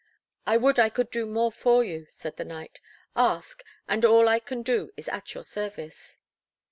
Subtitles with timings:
[0.47, 2.79] "I would I could do more for you," said the knight.
[3.15, 6.17] "Ask, and all I can do is at your service."